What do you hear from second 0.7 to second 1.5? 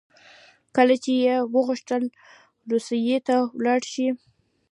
کله چې یې